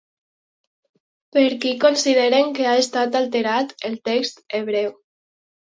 [1.37, 4.95] Per qui consideren que ha estat alterat el text hebreu?